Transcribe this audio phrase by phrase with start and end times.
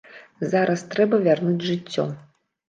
[0.53, 2.09] Зараз трэба вярнуць жыццё.